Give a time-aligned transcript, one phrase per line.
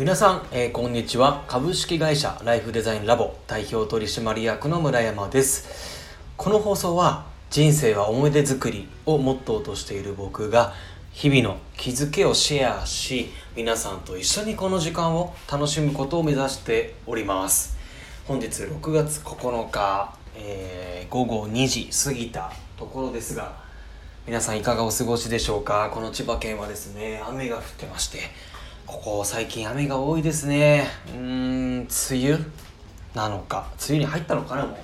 [0.00, 1.44] 皆さん、えー、こんにちは。
[1.46, 6.16] 株式会社ライフデザインラボ代表取締役の村山です。
[6.38, 10.72] この放送は人生は思い出作りをモットーとしている僕が
[11.12, 17.76] 日々の気づけをシェアし皆さんと一緒にこの時間を楽しむことを目指しております。
[18.26, 23.54] 本日6月9日、えー、午後2時過ぎたところですが
[24.26, 25.90] 皆さんいかがお過ごしでしょうか？
[25.92, 28.20] この千葉県はですね雨が降ってまして
[28.90, 30.88] ここ最近雨が多いですね。
[31.06, 32.44] うーん梅雨
[33.14, 33.70] なのか。
[33.88, 34.76] 梅雨に入ったのかなもう、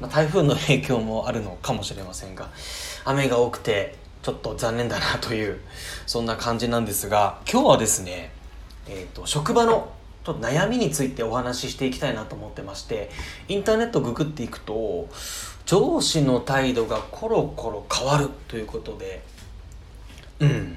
[0.00, 2.50] まあ、台風の影響もあるのかもしれませんが
[3.04, 5.60] 雨が多くてちょっと残念だなという
[6.06, 8.32] そんな感じなんですが今日はですね、
[8.88, 9.92] えーと、職場の
[10.24, 13.10] ちょっと悩みについてお話ししていきたいなと思ってまして
[13.46, 15.08] インターネットググっていくと
[15.66, 19.22] 上司の態度がコロコロ変わるということで
[20.40, 20.76] うん。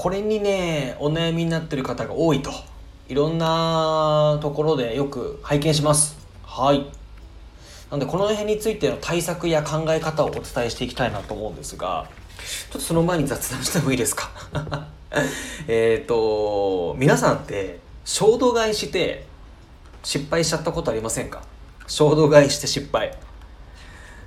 [0.00, 2.52] これにねお悩みになってる方が多いと。
[3.08, 6.16] いろんなところでよく拝見します。
[6.44, 6.86] はい。
[7.90, 12.06] なんでこの辺についての対策や考え方をお伝えしていきたいなと思うんですが
[12.70, 14.30] ちょっとその前に雑談してもいいですか？
[15.66, 19.26] えっと皆さんって衝動買いして
[20.04, 21.42] 失敗しちゃったことありませんか？
[21.88, 23.18] 衝動買いして失敗。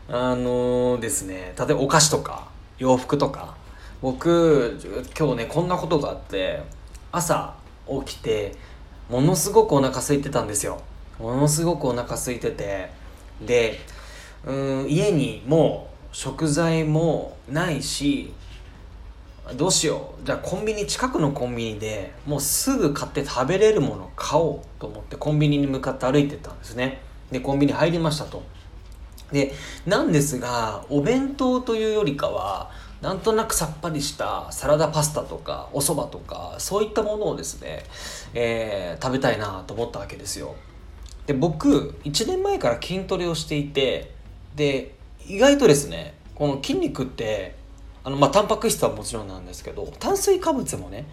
[0.09, 3.55] あのー、ですね例えばお菓子とか洋服とか
[4.01, 4.79] 僕
[5.17, 6.63] 今日ねこんなことがあって
[7.11, 7.55] 朝
[8.05, 8.55] 起きて
[9.09, 10.81] ものすごくお腹空いてたんですよ。
[11.19, 12.89] ものすごくお腹空いてて。
[13.45, 13.79] で
[14.45, 18.33] うん家にもう食材もないし
[19.55, 20.25] どうしよう。
[20.25, 27.01] じゃあコンビニ近くのコンビニでもうすぐ買って食べれるもの買おうと思ってコンビニに向かって歩いてったんですね。
[27.31, 28.43] でコンビニ入りましたと。
[29.31, 29.53] で
[29.85, 32.71] なんですがお弁当というよりかは
[33.01, 37.83] なんとなくさっぱりしたサラダパスタとかお蕎麦とかそういったものをですね、
[38.33, 40.55] えー、食べたいなと思ったわけですよ。
[41.25, 44.11] で僕1年前から筋トレをしていて
[44.55, 44.93] で
[45.25, 47.55] 意外とですねこの筋肉って
[48.03, 51.07] あのまあタンパク質はもちろんなんですけど炭水化物もね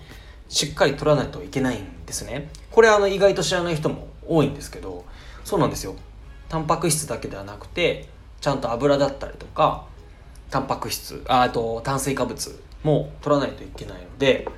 [0.48, 2.50] しっかり取らないといけないんですね。
[2.70, 5.06] これあの意外と知らない人も多いんですけど
[5.42, 5.94] そうなんですよ。
[6.50, 8.08] タンパク質だけではなくて
[8.40, 9.86] ちゃんと油だったりとか
[10.50, 14.48] タンパク質ああと炭水化物も取らないといけないので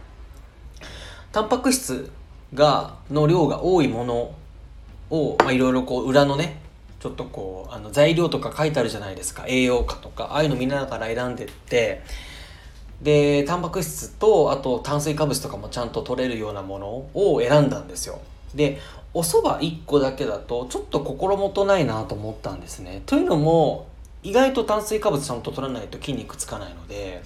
[1.32, 2.10] タンパク質
[2.54, 4.34] がの量が多いもの
[5.10, 6.60] をいろいろこう裏のね
[7.00, 9.46] ちょっとこうあの材料とか書いてあるじゃないですか。
[9.48, 12.02] 栄養価とかああいうの見ながら選んでって
[13.00, 18.20] でタンパク質とあと炭水化物とかもちゃんと取れるようなものを選んだんですよ。
[18.54, 18.78] で
[19.14, 23.02] お蕎麦1個だけだとちょっと心もとないなと思ったんですね。
[23.06, 23.88] というのも
[24.22, 27.22] 意外と炭水化物ちゃんと取らないと筋肉つかないので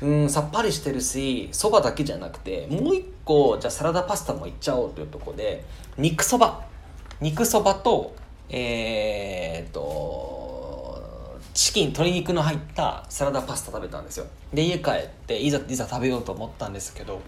[0.00, 5.64] うんさっぱりしてるしそばだけじゃなくてもう1個じゃあサラダパスタもいっちゃおうというとこで
[5.96, 6.64] 肉そば。
[7.20, 8.16] 肉そばと
[8.48, 14.26] えー、っとチキン鶏肉の入ったサラダパスタ食べたんですよ。
[14.52, 17.20] で家帰っていざいざ食べようと思ったんですけど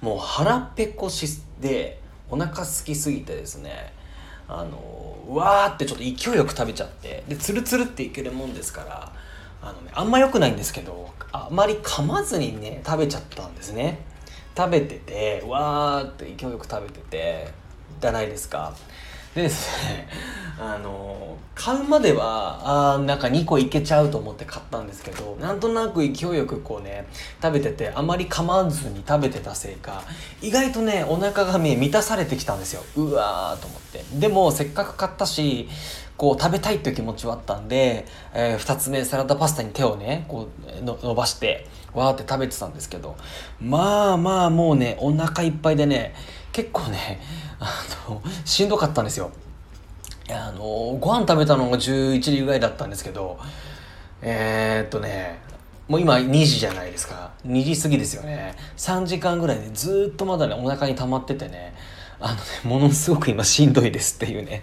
[0.00, 1.28] もう腹ペコし
[1.60, 3.92] でお腹空きすぎてですね
[4.48, 9.12] あのうわーってちょっと勢いよく食べちゃってでツルツルっていけるもんですから
[9.62, 14.04] あの、ね、あんま良くないんですけどあまり噛まずにね食べちゃったんですね。
[14.54, 17.48] 食べててわーって勢いよく食べてて
[18.00, 18.74] じゃないですか。
[19.34, 20.08] でですね
[20.58, 27.06] あの買うまではあなんか2個いけちゃうと思って買ったんですけどなんとなく勢いよくこうね
[27.42, 30.02] 食べててあまり噛まずに食べてたせいか
[30.40, 32.82] 意外とねお腹がね満たされてきたんですよ。
[32.96, 34.04] うわーと思って。
[34.18, 35.68] でもせっかく買ったし
[36.16, 40.48] こう食べたいっていう気持ちはあったんで、えー、2つ目サラダパスタに手をねこ
[40.80, 43.16] うの伸ばしてわーって食べてたんですけど
[43.60, 46.14] まあまあもうねお腹いっぱいでね
[46.52, 47.20] 結構ね
[47.62, 49.30] あのしんどかったんですよ。
[50.30, 53.38] あのご飯食べたのが11時ぐらいだったんですけど
[54.22, 55.40] えー、っとね
[55.88, 57.32] もう今2時じゃないですか。
[57.46, 58.54] 2時過ぎですよね。
[58.76, 61.74] 3時間ぐらいでずっとまだねお腹に溜まっててね
[62.20, 64.62] あのねものすごく今しんどいですっていうね。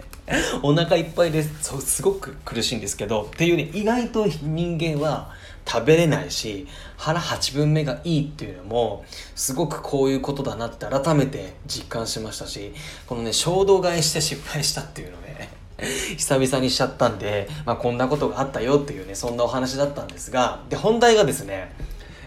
[0.62, 1.62] お腹いっぱいです。
[1.62, 5.32] そうすごく苦しいんですけどっていうね意外と人間は
[5.66, 6.66] 食べれないし
[6.96, 9.04] 腹8分目がいいっていうのも
[9.34, 12.72] すごくこういうことだなって改めて実感しましたし
[13.06, 15.50] このね衝動買いして失敗したっていうのね
[16.16, 21.72] 久々にしちゃったんで、まあ、こんなことがあったよっていうねそんなお話だったんですがで本題がですね、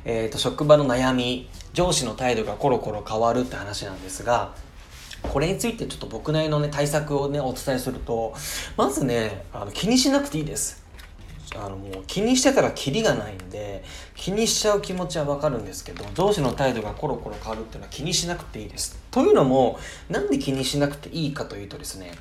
[0.05, 4.51] えーと、職場の悩み上司の態度がコロコロ変わるって話なんですが
[5.21, 8.33] これについてちょっと僕なりのね対策をねお伝えすると
[8.75, 10.82] まずねあの気にしなくていいです。
[11.55, 13.83] あのもう気にしてたらキリがないんで
[14.15, 18.97] 気にしちゃう気持ちはわかるんですけど上司の態度がコロコロ変わるっていうのは気にしなくていいです。
[19.11, 19.79] というのも
[20.09, 22.11] なんで気にしなくていいかというとですね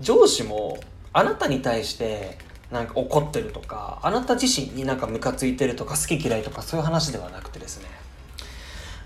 [0.00, 0.78] 上司も
[1.12, 2.38] あなたに対して
[2.70, 7.88] なんか怒ってるとかあなた自身になんかムカついてるとか好き嫌いとかそういう話ではなくてですね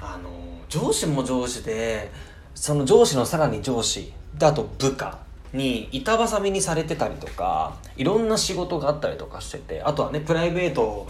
[0.00, 0.30] あの
[0.68, 2.10] 上司も上司で
[2.54, 5.18] その上司のさらに上司であと部下
[5.52, 11.08] に板挟みにされてたりとかいろんな仕事があったりとかしててあとはねプライベート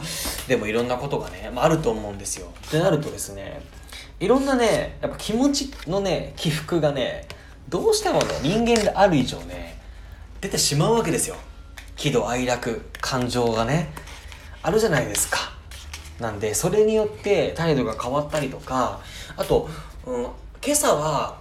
[0.49, 2.51] でもいろんなことがね、まあ、あると思うんですよ。
[2.67, 3.63] ってなるとですね
[4.19, 7.27] いろんなねやっぱ気持ちのね起伏がね
[7.69, 9.79] どうしてもね人間である以上ね
[10.41, 11.37] 出てしまうわけですよ。
[11.97, 13.93] 喜怒哀楽感情がね
[14.63, 15.39] あるじゃないですか。
[16.19, 19.01] なんでそれによって態度が変わったりとか
[19.37, 19.69] あと、
[20.07, 20.35] うん、今
[20.73, 21.39] 朝は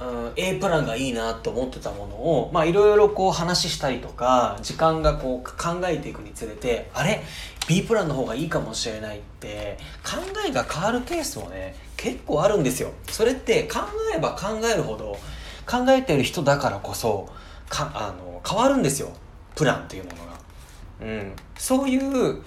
[0.00, 7.22] うん、A プランがいいなと思ってたものをまあいろいろこう話したりとか時間がこう考えていくにつれてあれ
[7.68, 12.92] ？B プランの方がいいかもしれないって考えが変わるケースもね結構あるんですよ。
[13.08, 13.80] それって考
[14.16, 15.18] えば考えるほど
[15.66, 17.28] 考えてる人だからこそ
[17.68, 19.10] かあの変わるんですよ。
[19.56, 20.38] プランっていうものが、
[21.02, 22.42] うん、そういう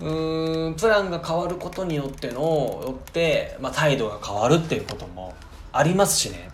[0.00, 5.34] うんプランが変わることによってのよって、まあ、態度が変わるっていうことも
[5.72, 6.48] ありますしね。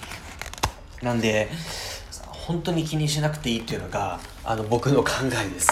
[1.02, 1.48] なんで
[2.26, 5.70] 本当に気にしなくていいっていうのがあの僕の考えです。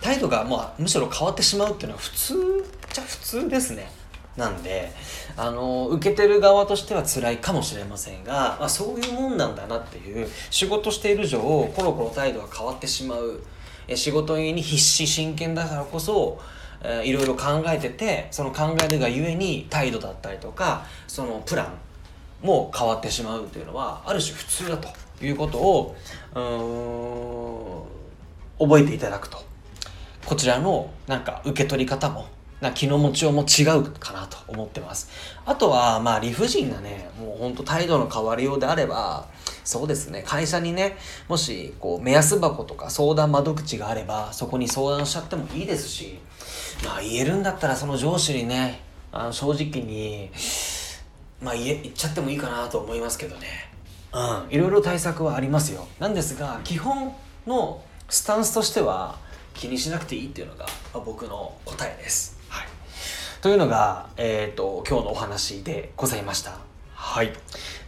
[0.00, 3.90] 態度が、まあ、むしろ変わってしまうっていうのは普通じゃ普通ですね。
[4.36, 4.92] なんで
[5.36, 13.42] あの受けてる側としては辛いかもしれませんが、まあ、そういうもんなんだなっていう仕事している以上コロコロ態度が変わってしまう。
[13.88, 16.40] え仕事に必死真剣だからこそ
[17.02, 21.74] いろいろ考えててその考えるがゆえに態度だったりとかそのプラン
[22.42, 24.88] もう変わってしまうというのはある種普通だと
[25.24, 25.96] いうことを
[28.58, 29.50] うん覚えていただくと。
[30.24, 32.26] こちらのなんか受け取り方も
[32.60, 35.08] な気の持ちようも違うかなと思ってます。
[35.46, 39.26] あとはまあ理不尽なねもうほんと態度の変わりようであれば
[39.64, 40.96] そうですね会社にね
[41.26, 46.18] もしこう目安箱とか相談窓口があればそこに相談しちゃってもいいですし
[46.84, 50.30] まあ言えるんだったらその上司にねあの正直に
[51.42, 53.46] まあ言え言っちゃってもいいかなと思いますけどね。
[54.12, 54.54] うん。
[54.54, 55.86] いろいろ対策はありますよ。
[55.98, 57.14] なんですが基本
[57.46, 59.18] のスタンスとしては
[59.54, 62.66] 気にしなくていいっていうのが、まあ、僕の答えです、はい、
[63.40, 66.58] というのが、えーと、今日のお話でございました。
[66.94, 67.32] はい。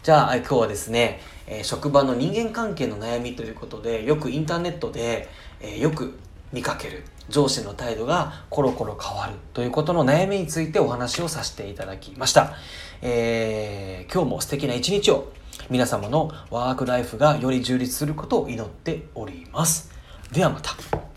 [0.03, 5.29] じゃあ今日はですね、えー、職場の人間関係の悩みということでよくインターネットで、
[5.61, 6.19] えー、よく
[6.53, 12.55] 見かける上司の態度がコロコロ変わるということの悩みについてお話をさせていただきました。
[13.01, 15.33] えー、今日も素敵な一日を
[15.71, 19.91] 皆様のワークライフがより充実することを祈っております。
[20.31, 21.12] ではまた。